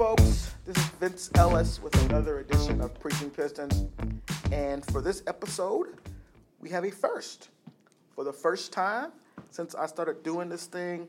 [0.00, 0.54] folks?
[0.64, 3.84] This is Vince Ellis with another edition of Preaching Pistons.
[4.50, 5.88] And for this episode,
[6.58, 7.50] we have a first.
[8.14, 9.12] For the first time
[9.50, 11.06] since I started doing this thing,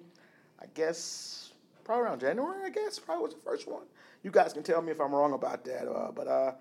[0.61, 1.53] I guess
[1.85, 3.83] probably around January, I guess, probably was the first one.
[4.23, 5.87] You guys can tell me if I'm wrong about that.
[5.87, 6.51] Uh, but uh,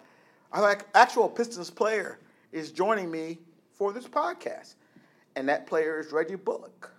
[0.52, 2.20] our actual Pistons player
[2.52, 3.38] is joining me
[3.73, 4.77] for this podcast.
[5.34, 6.92] And that player is Reggie Bullock.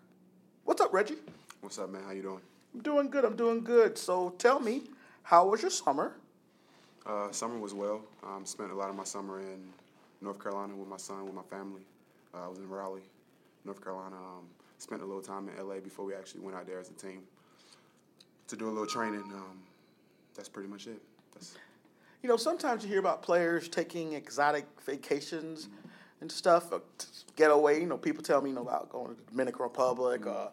[0.66, 1.20] What's up, Reggie?
[1.62, 2.04] What's up, man?
[2.04, 2.42] How you doing?
[2.74, 3.24] I'm doing good.
[3.24, 3.98] I'm doing good.
[3.98, 4.90] So tell me,
[5.24, 6.14] how was your summer?
[7.06, 8.02] Uh, summer was well.
[8.24, 9.62] Um, spent a lot of my summer in
[10.22, 11.82] North Carolina with my son, with my family.
[12.34, 13.02] Uh, I was in Raleigh,
[13.66, 14.16] North Carolina.
[14.16, 14.46] Um,
[14.78, 17.22] spent a little time in LA before we actually went out there as a team
[18.48, 19.24] to do a little training.
[19.34, 19.60] Um,
[20.36, 21.02] that's pretty much it.
[21.34, 21.56] That's
[22.22, 25.70] You know, sometimes you hear about players taking exotic vacations
[26.22, 26.80] and stuff, uh,
[27.36, 27.80] get away.
[27.80, 30.50] You know, people tell me, you know, about going to the Dominican Republic, uh, uh,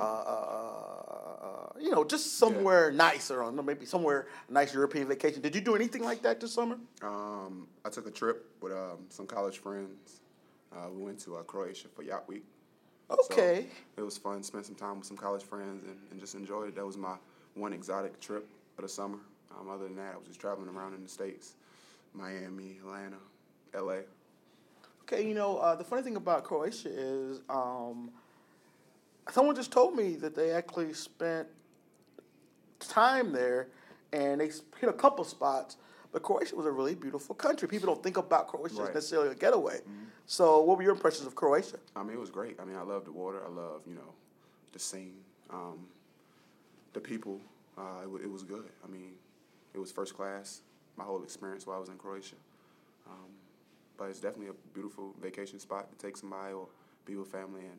[0.00, 5.40] uh, uh, you know, just somewhere nicer, or maybe somewhere a nice European vacation.
[5.42, 6.78] Did you do anything like that this summer?
[7.02, 10.20] um, I took a trip with um, some college friends.
[10.72, 12.44] Uh, we went to uh, Croatia for Yacht Week.
[13.08, 13.66] So Okay.
[13.96, 14.42] it was fun.
[14.42, 16.76] Spent some time with some college friends and, and just enjoyed it.
[16.76, 17.16] That was my
[17.54, 18.46] one exotic trip
[18.78, 19.18] of the summer.
[19.58, 21.54] Um, other than that, I was just traveling around in the states,
[22.14, 23.16] Miami, Atlanta,
[23.74, 24.02] L.A.
[25.02, 28.10] Okay, you know, uh, the funny thing about Croatia is um,
[29.32, 31.48] someone just told me that they actually spent
[32.78, 33.68] time there
[34.12, 35.76] and they hit a couple spots.
[36.12, 37.68] But Croatia was a really beautiful country.
[37.68, 39.80] People don't think about Croatia as necessarily a getaway.
[40.26, 41.78] So, what were your impressions of Croatia?
[41.94, 42.58] I mean, it was great.
[42.60, 43.40] I mean, I love the water.
[43.44, 44.12] I love you know,
[44.72, 45.14] the scene,
[45.50, 45.86] um,
[46.94, 47.40] the people.
[47.78, 48.64] Uh, it, wa- it was good.
[48.84, 49.12] I mean,
[49.72, 50.62] it was first class.
[50.96, 52.34] My whole experience while I was in Croatia.
[53.08, 53.28] Um,
[53.96, 56.66] but it's definitely a beautiful vacation spot to take somebody or
[57.04, 57.60] be with family.
[57.62, 57.78] And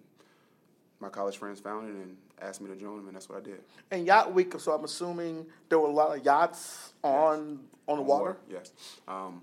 [1.02, 3.41] my college friends found it and asked me to join them, and that's what I
[3.41, 3.61] did.
[3.89, 8.03] And Yacht Week, so I'm assuming there were a lot of yachts on on the
[8.03, 8.37] water.
[8.49, 8.71] Yes.
[9.08, 9.42] Um,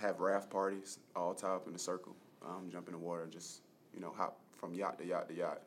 [0.00, 2.14] have raft parties, all tied up in a circle.
[2.46, 3.60] Um, jump in the water, just
[3.94, 5.60] you know, hop from yacht to yacht to yacht.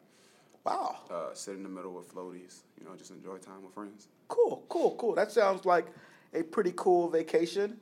[0.63, 0.99] Wow.
[1.09, 2.61] Uh, sit in the middle with floaties.
[2.79, 4.07] You know, just enjoy time with friends.
[4.27, 5.15] Cool, cool, cool.
[5.15, 5.87] That sounds like
[6.33, 7.77] a pretty cool vacation.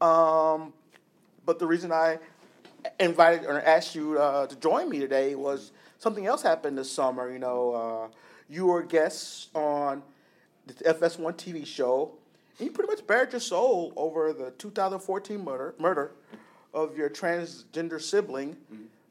[0.00, 0.72] Um,
[1.46, 2.18] but the reason I
[2.98, 5.72] invited or asked you uh, to join me today was
[6.04, 7.32] something else happened this summer.
[7.32, 8.16] You know, uh,
[8.48, 10.02] you were a guest on
[10.66, 12.12] the FS1 TV show,
[12.58, 16.12] and you pretty much bared your soul over the 2014 murder murder
[16.74, 18.56] of your transgender sibling,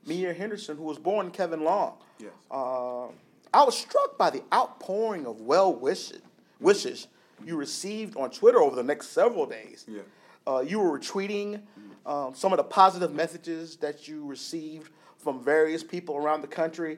[0.06, 1.94] Mia Henderson, who was born Kevin Long.
[2.20, 2.32] Yes.
[2.52, 3.08] Uh,
[3.54, 6.22] I was struck by the outpouring of well wishes,
[6.60, 7.08] wishes
[7.44, 9.86] you received on Twitter over the next several days.
[9.88, 10.02] Yeah.
[10.46, 11.62] Uh, you were retweeting
[12.06, 14.92] um, some of the positive messages that you received
[15.24, 16.98] from various people around the country.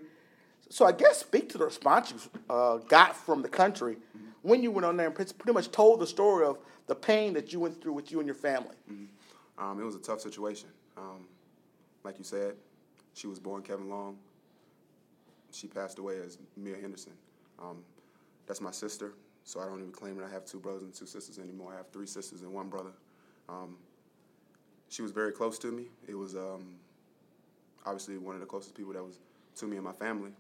[0.70, 2.20] So I guess speak to the response you
[2.50, 3.98] uh, got from the country
[4.42, 7.54] when you went on there and pretty much told the story of the pain that
[7.54, 8.76] you went through with you and your family.
[9.58, 10.70] Um, it was a tough situation.
[10.98, 11.28] Um,
[12.04, 12.56] like you said,
[13.14, 14.18] she was born Kevin Long.
[15.52, 17.14] She passed away as Mia Henderson.
[17.60, 17.84] Um,
[18.46, 19.14] that's my sister,
[19.44, 21.74] so I don't even claim that I have two brothers and two sisters anymore.
[21.74, 22.92] I have three sisters and one brother.
[23.48, 23.78] Um,
[24.90, 25.86] she was very close to me.
[26.08, 26.76] It was um,
[27.86, 29.20] obviously one of the closest people that was
[29.58, 30.32] to me and my family.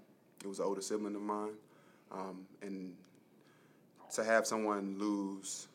[0.43, 1.53] It was an older sibling of mine,
[2.11, 2.93] um, and
[4.13, 5.67] to have someone lose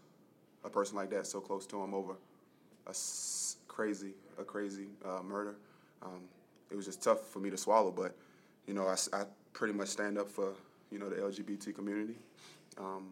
[0.65, 2.15] a person like that so close to him over
[2.87, 2.95] a
[3.69, 5.57] crazy, a crazy uh, murder.
[6.03, 6.21] Um,
[6.71, 8.15] it was just tough for me to swallow, but
[8.67, 10.53] you know, I pretty much stand up for
[10.91, 12.15] you know the LGBT community.
[12.79, 13.09] Um,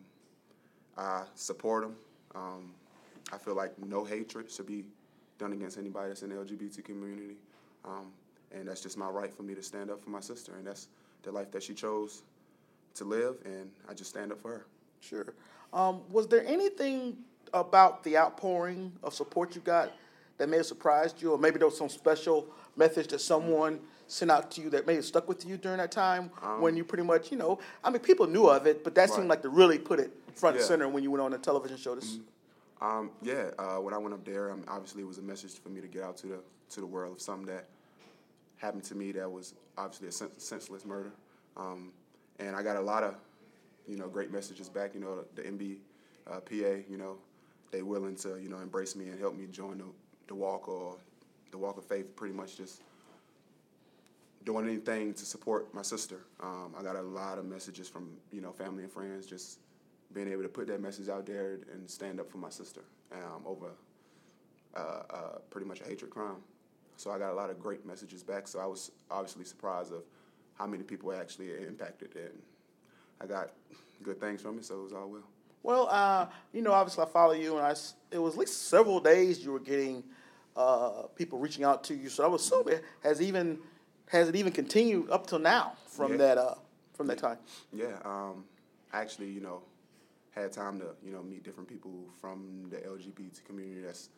[0.96, 1.96] I support them.
[2.34, 2.72] Um,
[3.32, 4.84] I feel like no hatred should be
[5.38, 7.36] done against anybody that's in the LGBT community,
[7.84, 8.06] um,
[8.52, 10.88] and that's just my right for me to stand up for my sister, and that's
[11.22, 12.22] the life that she chose
[12.94, 14.66] to live, and I just stand up for her.
[15.00, 15.34] Sure.
[15.72, 17.16] Um, was there anything
[17.52, 19.92] about the outpouring of support you got
[20.38, 24.30] that may have surprised you, or maybe there was some special message that someone sent
[24.30, 26.30] out to you that may have stuck with you during that time
[26.60, 29.28] when you pretty much, you know, I mean, people knew of it, but that seemed
[29.28, 31.94] like to really put it front and center when you went on a television show.
[31.94, 32.18] This,
[32.80, 35.68] Um, yeah, uh, when I went up there, um, obviously it was a message for
[35.68, 36.38] me to get out to the
[36.70, 37.66] to the world of something that
[38.58, 41.12] happened to me that was obviously a sen- senseless murder,
[41.56, 41.92] um,
[42.38, 43.14] and I got a lot of,
[43.86, 44.94] you know, great messages back.
[44.94, 45.76] You know, the MB,
[46.30, 47.16] uh, PA, you know,
[47.70, 49.84] they willing to you know embrace me and help me join the
[50.26, 50.96] the walk or
[51.50, 52.14] the walk of faith.
[52.16, 52.82] Pretty much just
[54.44, 56.20] doing anything to support my sister.
[56.40, 59.58] Um, I got a lot of messages from you know family and friends just
[60.14, 62.80] being able to put that message out there and stand up for my sister
[63.12, 63.66] um, over
[64.74, 66.36] uh, uh, pretty much a hatred crime.
[66.98, 68.48] So I got a lot of great messages back.
[68.48, 70.02] So I was obviously surprised of
[70.54, 72.42] how many people actually impacted, and
[73.20, 73.50] I got
[74.02, 74.64] good things from it.
[74.64, 75.22] So it was all well.
[75.62, 77.74] Well, uh, you know, obviously I follow you, and I
[78.10, 80.02] it was at least several days you were getting
[80.56, 82.08] uh, people reaching out to you.
[82.08, 83.58] So I was assume it has even
[84.08, 86.16] has it even continued up till now from Yeah.
[86.18, 86.54] that uh,
[86.94, 87.38] from that time.
[87.72, 88.44] Yeah, um,
[88.92, 89.62] I actually, you know,
[90.32, 93.82] had time to, you know, meet different people from the LGBT community.
[93.82, 94.08] That's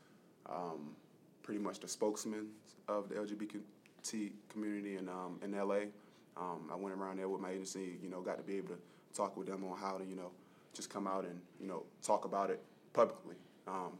[0.49, 0.97] um,
[1.43, 2.47] pretty much the spokesman
[2.89, 5.91] of the LGBT community in um, in LA.
[6.37, 8.79] Um, I went around there with my agency, you know, got to be able to
[9.15, 10.31] talk with them on how to, you know,
[10.73, 13.35] just come out and, you know, talk about it publicly.
[13.67, 13.99] Um,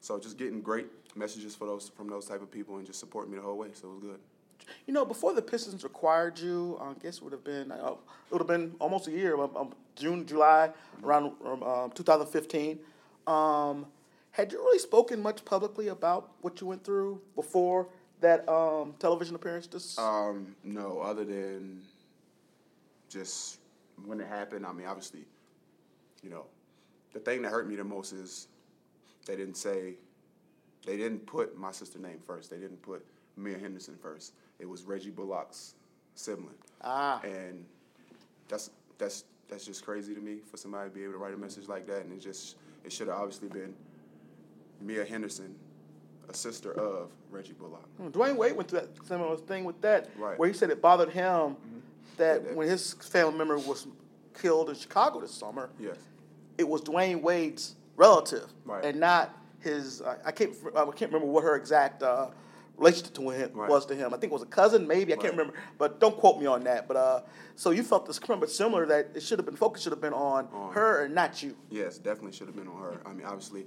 [0.00, 3.32] so just getting great messages for those from those type of people and just supporting
[3.32, 3.68] me the whole way.
[3.72, 4.20] So it was good.
[4.86, 8.32] You know, before the Pistons acquired you, I guess it would have been uh, it
[8.32, 10.70] would have been almost a year, um, um, June, July,
[11.02, 12.78] around um, um, 2015.
[14.32, 17.88] Had you really spoken much publicly about what you went through before
[18.20, 19.66] that um, television appearance?
[19.66, 21.82] This Um, no, other than
[23.08, 23.58] just
[24.06, 24.64] when it happened.
[24.64, 25.24] I mean, obviously,
[26.22, 26.46] you know,
[27.12, 28.48] the thing that hurt me the most is
[29.26, 29.94] they didn't say,
[30.86, 32.50] they didn't put my sister's name first.
[32.50, 33.04] They didn't put
[33.36, 34.32] Mia Henderson first.
[34.58, 35.74] It was Reggie Bullock's
[36.14, 37.64] sibling, ah, and
[38.48, 41.36] that's that's that's just crazy to me for somebody to be able to write a
[41.36, 42.04] message like that.
[42.04, 43.74] And it just it should have obviously been
[44.80, 45.54] Mia Henderson,
[46.28, 47.86] a sister of Reggie Bullock.
[47.96, 50.38] Hmm, Dwyane Wade went through that similar thing with that, Right.
[50.38, 51.56] where he said it bothered him
[52.16, 53.86] that Yeah, that- when his family member was
[54.34, 55.96] killed in Chicago this summer, Yes.
[56.58, 58.84] it was Dwyane Wade's relative, Right.
[58.84, 60.00] and not his.
[60.02, 60.54] I, I can't.
[60.74, 62.30] I can't remember what her exact uh,
[62.78, 63.68] relationship to him Right.
[63.68, 64.14] was to him.
[64.14, 65.12] I think it was a cousin, maybe.
[65.12, 66.88] I can't remember, but don't quote me on that.
[66.88, 67.20] But uh,
[67.56, 70.14] so you felt this but similar that it should have been focus should have been
[70.14, 71.54] on On- her and not you.
[71.68, 73.02] Yes, definitely should have been on her.
[73.04, 73.66] I mean, obviously,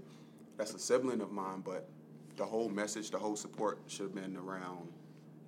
[0.58, 1.88] that's a sibling of mine, but
[2.38, 4.92] the whole message, the whole support should have been around,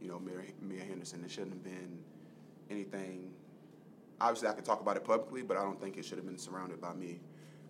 [0.01, 1.23] you know, Mia, Mia Henderson.
[1.23, 1.99] It shouldn't have been
[2.69, 3.31] anything.
[4.21, 6.37] Obviously, I could talk about it publicly, but I don't think it should have been
[6.37, 7.19] surrounded by me.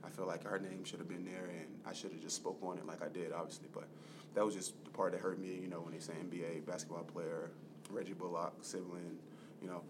[0.03, 2.59] I feel like her name should have been there, and I should have just spoke
[2.61, 3.67] on it like I did, obviously.
[3.73, 3.87] But
[4.35, 7.03] that was just the part that hurt me, you know, when they say NBA basketball
[7.03, 7.51] player,
[7.89, 9.17] Reggie Bullock, sibling,
[9.61, 9.81] you know.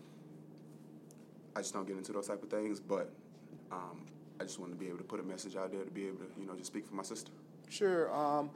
[1.55, 3.09] I just don't get into those type of things, but
[3.71, 4.05] um,
[4.39, 6.17] I just want to be able to put a message out there to be able
[6.17, 7.31] to, you know, just speak for my sister.
[7.69, 8.13] Sure.
[8.13, 8.49] Um,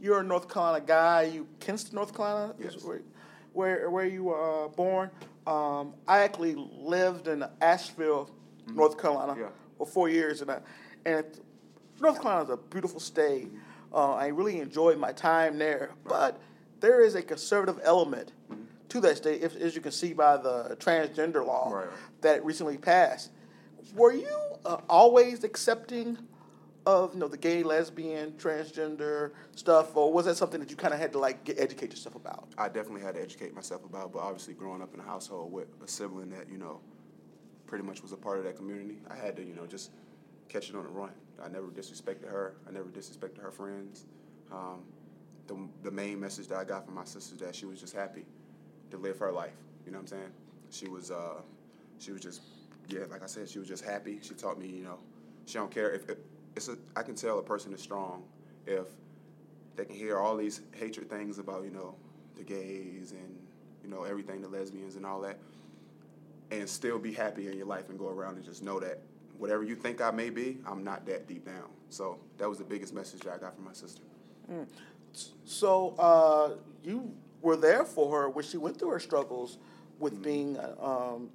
[0.00, 1.22] you're a North Carolina guy.
[1.24, 2.82] You Kinston, North Carolina, Yes.
[2.84, 3.00] where,
[3.52, 5.10] where where you were uh, born.
[5.46, 8.30] Um, I actually lived in Asheville,
[8.74, 9.48] North Carolina, Yeah.
[9.78, 10.60] for four years, and I,
[11.06, 11.24] and
[12.00, 13.50] North Carolina is a beautiful state.
[13.92, 16.40] Uh, I really enjoyed my time there, but
[16.80, 18.32] there is a conservative element
[18.90, 21.88] to that state, if, as you can see by the transgender law Right.
[22.22, 23.30] that recently passed.
[23.94, 26.18] Were you uh, always accepting
[26.86, 30.94] of you know the gay, lesbian, transgender stuff, or was that something that you kind
[30.94, 32.48] of had to like get, educate yourself about?
[32.56, 35.68] I definitely had to educate myself about, but obviously growing up in a household with
[35.84, 36.80] a sibling that, you know,
[37.66, 39.90] pretty much was a part of that community, I had to, you know, just
[40.48, 41.12] catch it on the run.
[41.42, 42.56] I never disrespected her.
[42.68, 44.06] I never disrespected her friends.
[44.52, 44.82] Um,
[45.46, 47.94] the, the main message that I got from my sister is that she was just
[47.94, 48.24] happy
[48.90, 49.54] to live her life.
[49.86, 50.32] You know what I'm saying?
[50.70, 51.40] She was, uh,
[51.98, 52.42] she was just,
[52.88, 54.18] yeah, like I said, she was just happy.
[54.22, 54.98] She taught me, you know,
[55.46, 56.18] she don't care if, if
[56.56, 58.24] it's a, I can tell a person is strong
[58.66, 58.86] if
[59.76, 61.94] they can hear all these hatred things about, you know,
[62.36, 63.38] the gays and,
[63.82, 65.38] you know, everything, the lesbians and all that,
[66.50, 69.00] and still be happy in your life and go around and just know that
[69.38, 71.68] whatever you think I may be, I'm not that deep down.
[71.88, 74.02] So that was the biggest message that I got from my sister.
[75.44, 79.58] So uh, you were there for her when she went through her struggles
[79.98, 80.22] with Mm-hmm.
[80.22, 81.30] being uh, um,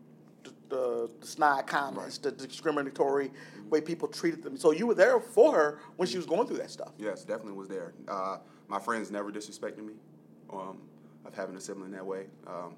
[0.70, 3.32] the, the, snide comments, the discriminatory
[3.70, 4.58] way people treated them.
[4.58, 6.92] So you were there for her when she was going through that stuff.
[6.98, 7.94] Yes, definitely was there.
[8.08, 9.94] Uh, my friends never disrespected me
[10.52, 10.78] um,
[11.26, 12.28] of having a sibling that way.
[12.48, 12.76] Um,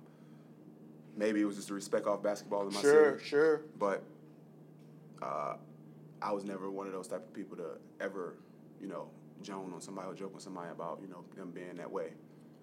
[1.16, 3.30] maybe it was just the respect off basketball in my Sure, city.
[3.30, 3.62] sure.
[3.80, 4.04] But
[5.22, 5.56] uh,
[6.22, 8.36] I was never one of those type of people to ever,
[8.82, 9.10] you know,
[9.42, 12.10] joan on somebody or joke on somebody about, you know, them being that way.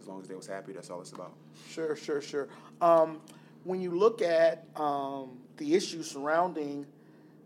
[0.01, 1.33] As long as they was happy, that's all it's about.
[1.71, 2.49] Sure, sure, sure.
[2.81, 3.21] Um,
[3.65, 6.87] when you look at um, the issues surrounding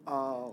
[0.07, 0.53] um,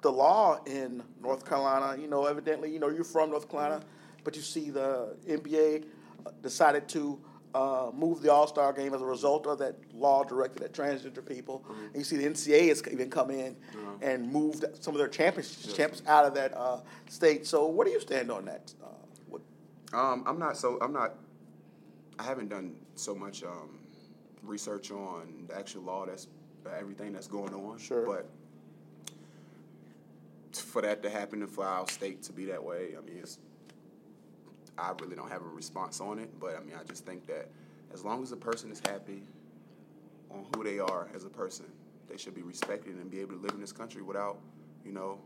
[0.00, 3.82] the law in North Carolina, you know, evidently, you know, you're from North Carolina,
[4.24, 5.84] but you see the NBA
[6.26, 7.18] uh, decided to
[7.54, 11.24] uh, move the All Star game as a result of that law directed at transgender
[11.24, 11.64] people.
[11.68, 13.56] And you see the NCAA has even come in
[14.00, 15.76] and moved some of their champions, Yes.
[15.76, 17.46] champs out of that uh, state.
[17.46, 18.72] So, what do you stand on that?
[18.82, 18.86] Uh,
[19.28, 19.42] what,
[19.92, 20.78] Um, I'm not so.
[20.80, 21.14] I'm not.
[22.18, 23.78] I haven't done so much um,
[24.42, 26.06] research on the actual law.
[26.06, 26.28] That's
[26.66, 27.78] uh, everything that's going on.
[27.78, 28.06] Sure.
[28.06, 28.28] But
[30.56, 33.38] for that to happen and for our state to be that way, I mean, it's.
[34.78, 37.48] I really don't have a response on it, but I mean, I just think that
[37.92, 39.22] as long as a person is happy
[40.30, 41.66] on who they are as a person,
[42.08, 44.38] they should be respected and be able to live in this country without,
[44.84, 45.18] you know,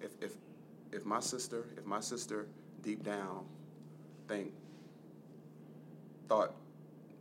[0.00, 0.32] if if
[0.92, 2.48] if my sister, if my sister
[2.82, 3.44] deep down
[4.26, 4.52] think
[6.28, 6.54] thought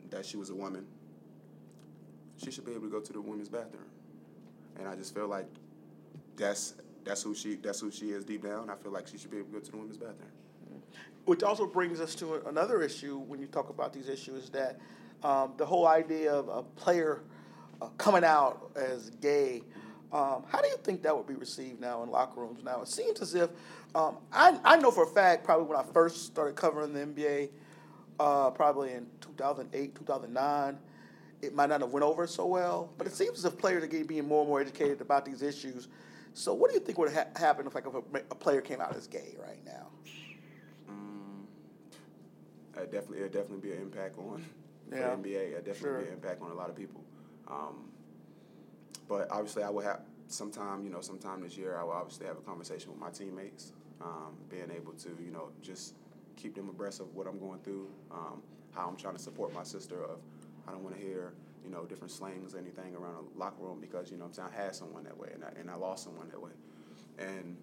[0.09, 0.85] that she was a woman,
[2.39, 3.83] she should be able to go to the women's bathroom.
[4.77, 5.47] And I just feel like
[6.35, 8.69] that's that's who she that's who she is deep down.
[8.69, 10.31] I feel like she should be able to go to the women's bathroom.
[11.25, 14.79] Which also brings us to another issue when you talk about these issues that
[15.23, 17.21] um, the whole idea of a player
[17.81, 19.61] uh, coming out as gay.
[20.11, 22.63] Um, how do you think that would be received now in locker rooms?
[22.63, 23.51] Now it seems as if
[23.93, 27.49] um, I, I know for a fact probably when I first started covering the NBA,
[28.19, 30.77] uh, probably in 2008, 2009,
[31.41, 32.91] it might not have went over so well.
[32.97, 35.41] But it seems as if players are getting being more and more educated about these
[35.41, 35.87] issues.
[36.33, 37.99] So what do you think would ha- happen if like if a,
[38.31, 39.87] a player came out as gay right now?
[40.87, 41.47] Um,
[42.77, 44.43] it definitely it definitely be an impact on
[44.91, 45.15] Yeah.
[45.15, 45.35] the NBA.
[45.53, 46.01] It definitely Sure.
[46.01, 47.03] be an impact on a lot of people.
[47.47, 47.89] Um,
[49.07, 51.77] but obviously, I will have sometime you know sometime this year.
[51.77, 55.49] I will obviously have a conversation with my teammates, um, being able to you know
[55.61, 55.95] just
[56.35, 58.41] keep them abreast of what I'm going through, um,
[58.71, 60.03] how I'm trying to support my sister.
[60.03, 60.19] Of
[60.67, 63.79] I don't want to hear you know different slangs or anything around a locker room
[63.81, 66.03] because you know I'm saying I had someone that way and I, and I lost
[66.05, 66.51] someone that way,
[67.17, 67.57] and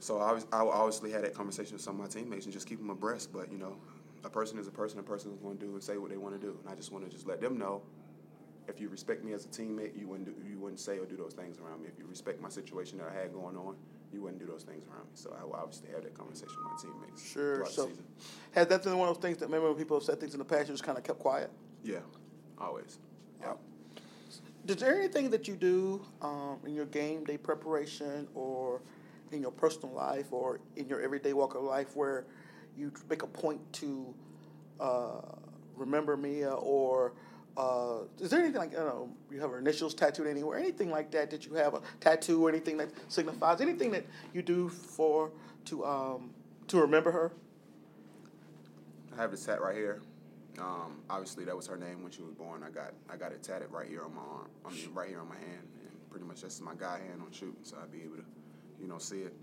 [0.00, 2.66] so I, was, I obviously had that conversation with some of my teammates and just
[2.66, 3.32] keep them abreast.
[3.32, 3.76] But you know,
[4.24, 4.98] a person is a person.
[4.98, 6.56] A person is going to do and say what they want to do.
[6.60, 7.82] And I just want to just let them know,
[8.66, 11.16] if you respect me as a teammate, you wouldn't do, you wouldn't say or do
[11.16, 11.88] those things around me.
[11.88, 13.76] If you respect my situation that I had going on,
[14.12, 15.12] you wouldn't do those things around me.
[15.14, 17.54] So I will obviously have that conversation with my teammates Sure.
[17.56, 18.04] throughout So the season.
[18.50, 20.40] has that been one of those things that maybe when people have said things in
[20.40, 21.48] the past, you just kind of kept quiet?
[21.82, 21.98] Yeah,
[22.58, 22.98] always.
[23.40, 23.54] Yeah.
[24.66, 28.80] Is there anything that you do um, in your game day preparation or
[29.32, 32.26] in your personal life or in your everyday walk of life where
[32.76, 34.14] you make a point to
[34.78, 35.20] uh,
[35.76, 37.12] remember Mia or
[37.56, 40.90] uh, is there anything like, I don't know, you have her initials tattooed anywhere, anything
[40.90, 44.68] like that that you have a tattoo or anything that signifies, anything that you do
[44.68, 45.30] for,
[45.66, 46.30] to, um,
[46.68, 47.32] to remember her?
[49.12, 50.00] I have this tat right here.
[50.58, 52.62] Um, obviously, that was her name when she was born.
[52.62, 54.48] I got I got it tatted right here on my arm.
[54.66, 57.32] I mean, right here on my hand, and pretty much that's my guy hand on
[57.32, 58.24] shooting, so I'd be able to,
[58.80, 59.34] you know, see it.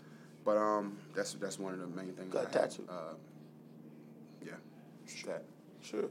[0.46, 2.32] But um, that's that's one of the main things.
[2.32, 2.88] Got I a tattoo.
[2.90, 3.14] Uh,
[4.46, 4.52] yeah,
[5.26, 5.44] tat.
[5.82, 6.10] Sure.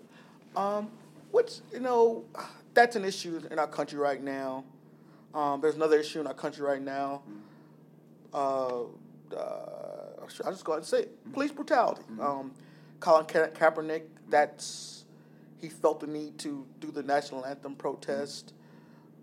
[0.57, 0.91] Um,
[1.31, 2.25] which you know,
[2.75, 4.65] that's an issue in our country right now.
[5.35, 7.23] Um, there's another issue in our country right now.
[8.33, 8.83] Uh,
[9.37, 11.33] uh, I'll just go ahead and say it.
[11.33, 12.03] Police brutality.
[12.21, 12.53] Um,
[13.01, 15.05] Colin Ka- Kaepernick, that's
[15.61, 18.53] he felt the need to do the national anthem protest.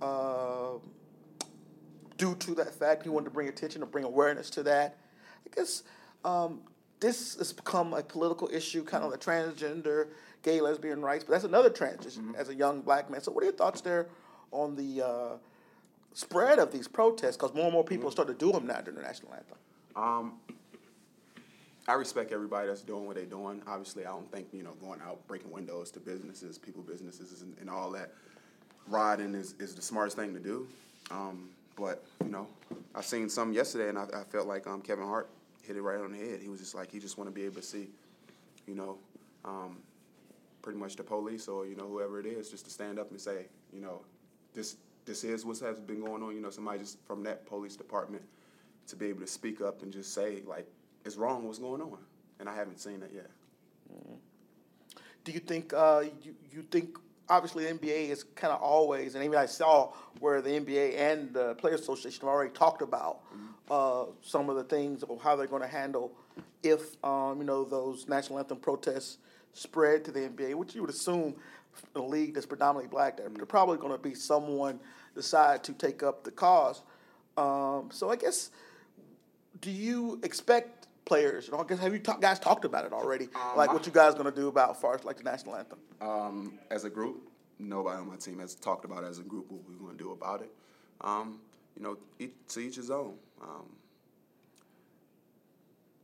[0.02, 0.78] Uh,
[2.18, 4.98] due to that fact, he wanted to bring attention to bring awareness to that.
[5.46, 5.84] I guess
[6.24, 6.62] um,
[7.00, 10.08] this has become a political issue, kind of the transgender,
[10.44, 13.22] gay, lesbian rights, but that's another transition as a young black man.
[13.22, 14.08] So, what are your thoughts there
[14.52, 15.38] on the uh,
[16.14, 17.38] spread of these protests?
[17.38, 19.58] Because more and more people start to do them now during the national anthem.
[19.96, 20.34] Um,
[21.88, 23.62] I respect everybody that's doing what they're doing.
[23.68, 27.56] Obviously, I don't think you know going out breaking windows to businesses, people businesses, and,
[27.60, 28.12] and all that
[28.88, 30.68] riding is, is the smartest thing to do.
[31.12, 32.48] Um, but you know,
[32.96, 35.30] I seen some yesterday, and I, I felt like um, Kevin Hart
[35.62, 36.40] hit it right on the head.
[36.42, 37.90] He was just like he just want to be able to see,
[38.68, 38.98] you know,
[39.44, 39.78] um,
[40.64, 43.22] pretty much the police or you know whoever it is, just to stand up and
[43.22, 44.02] say, you know,
[44.56, 46.34] this this is what has been going on.
[46.34, 48.24] You know, somebody just from that police department
[48.88, 50.68] to be able to speak up and just say like
[51.06, 51.98] it's wrong what's going on,
[52.40, 53.30] and I haven't seen that yet.
[55.24, 56.98] Do you think uh, you you think
[57.30, 61.34] obviously the NBA is kind of always, and even I saw where the NBA and
[61.34, 63.20] the Players Association have already talked about
[63.70, 66.12] uh, some of the things of how they're going to handle
[66.64, 69.18] if um, you know those national anthem protests
[69.54, 71.36] spread to the NBA, which you would assume
[71.96, 74.80] in a league that's predominantly black, there they're probably going to be someone
[75.14, 76.82] decide to take up the cause.
[77.38, 78.52] Um, so I guess
[79.62, 81.52] do you expect players?
[81.52, 83.30] Know, guess have you talk, guys talked about it already?
[83.56, 85.80] like what you guys going to do about as far as like the national anthem?
[86.02, 89.50] Um, as a group, nobody on my team has talked about it as a group
[89.50, 90.52] what we're going to do about it.
[91.02, 91.40] Um,
[91.78, 93.14] you know, each, to each his own.
[93.42, 93.66] Um,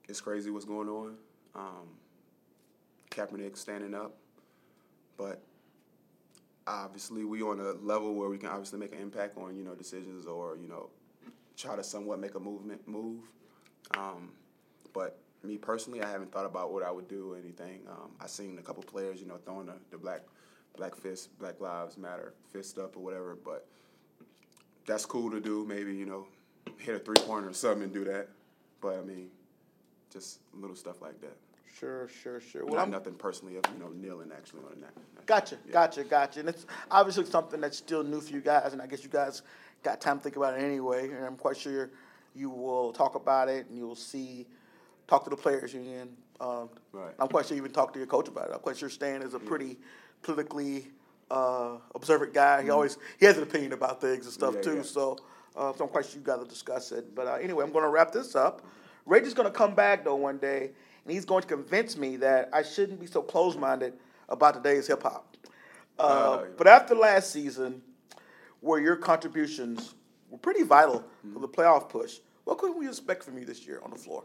[0.07, 1.15] it's crazy what's going on.
[1.55, 1.87] Um,
[3.09, 4.15] Kaepernick standing up,
[5.17, 5.41] but
[6.67, 9.75] obviously we on a level where we can obviously make an impact on you know
[9.75, 10.89] decisions or you know
[11.57, 13.21] try to somewhat make a movement move.
[13.97, 14.31] Um,
[14.93, 17.81] but me personally, I haven't thought about what I would do or anything.
[17.89, 20.21] Um, I seen a couple players, you know, throwing the, the black
[20.77, 23.37] black fist, Black Lives Matter fist up or whatever.
[23.43, 23.67] But
[24.85, 25.65] that's cool to do.
[25.65, 26.25] Maybe you know,
[26.77, 28.29] hit a three pointer or something and do that.
[28.81, 29.29] But I mean,
[30.11, 31.37] just little stuff like that.
[31.79, 32.65] Sure, sure, sure.
[32.65, 35.25] Well, Not I'm, nothing personally of you know kneeling actually on that.
[35.25, 35.71] Gotcha, Yeah.
[35.73, 36.39] gotcha, gotcha.
[36.41, 39.41] And it's obviously something that's still new for you guys, and I guess you guys
[39.83, 41.09] got time to think about it anyway.
[41.09, 41.89] And I'm quite sure
[42.35, 44.47] you will talk about it, and you'll see,
[45.11, 46.07] talk to the players union.
[46.39, 47.13] Um, Right.
[47.19, 48.53] I'm quite sure you even talk to your coach about it.
[48.53, 49.77] I'm quite sure Stan is a pretty
[50.23, 50.87] politically
[51.29, 52.63] uh, observant guy.
[52.63, 54.75] He always he has an opinion about things and stuff Yeah, too.
[54.77, 54.81] yeah.
[54.83, 55.17] So,
[55.57, 57.13] uh, so I'm quite sure you got to discuss it.
[57.13, 58.65] But uh, anyway, I'm going to wrap this up.
[59.05, 60.71] Rage is going to come back though one day,
[61.03, 63.93] and he's going to convince me that I shouldn't be so close-minded
[64.29, 65.35] about today's hip hop.
[65.99, 67.81] Uh, Uh, but after last season,
[68.61, 69.95] where your contributions
[70.29, 71.03] were pretty vital
[71.33, 74.23] for the playoff push, what could we expect from you this year on the floor?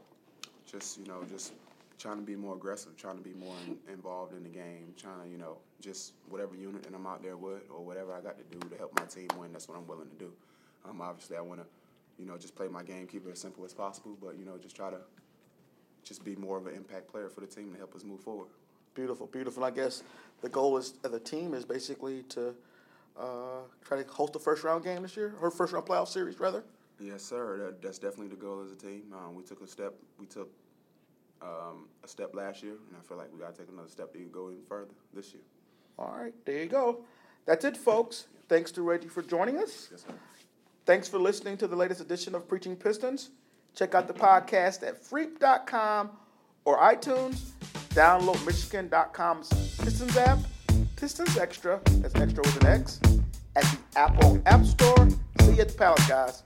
[0.71, 1.53] Just you know just
[1.99, 5.23] trying to be more aggressive trying to be more in, involved in the game trying
[5.23, 8.37] to you know just whatever unit that i'm out there with or whatever i got
[8.37, 10.33] to do to help my team win that's what i'm willing to do
[10.89, 11.67] um, obviously i want to
[12.19, 14.59] you know just play my game keep it as simple as possible but you know
[14.59, 14.99] just try to
[16.05, 18.49] just be more of an impact player for the team to help us move forward
[18.97, 19.63] Beautiful, beautiful.
[19.63, 20.03] I guess
[20.41, 22.55] the goal is of the team is basically to
[23.21, 26.41] uh, try to host the first round game this year, or first round playoff series
[26.41, 26.65] rather.
[27.01, 29.95] Yes sir that, that's definitely the goal as a team um, we took a step
[30.19, 30.51] we took
[31.43, 34.13] um, a step last year and i feel like we got to take another step
[34.13, 35.43] to go even further this year
[35.99, 37.05] All right, there you go.
[37.47, 38.27] That's it, folks.
[38.49, 39.89] Thanks to Reggie for joining us.
[39.91, 40.15] yes sir
[40.87, 43.31] Thanks for listening to the latest edition of Preaching Pistons.
[43.75, 46.11] Check out the podcast at freep.com
[46.65, 47.51] or iTunes.
[47.91, 49.49] Download Michigan.com's
[49.83, 50.39] Pistons app,
[50.97, 53.01] Pistons Extra, that's extra with an X,
[53.57, 55.09] at the Apple App Store.
[55.41, 56.43] See you at the Palace, guys.